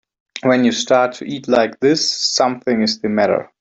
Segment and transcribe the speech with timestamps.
[0.41, 3.51] When you start to eat like this something is the matter.